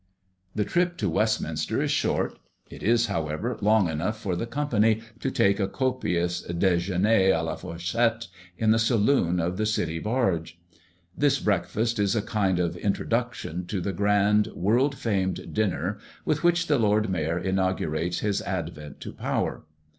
[0.55, 2.39] The trip to Westminster is short;
[2.71, 7.55] it is, however, long enough for the company to take a copious dejeuner à la
[7.55, 8.25] fourchette
[8.57, 10.59] in the saloon of the City barge.
[11.15, 16.65] This breakfast is a kind of introduction to the grand world famed dinner, with which
[16.65, 19.65] the Lord Mayor inaugurates his advent to power.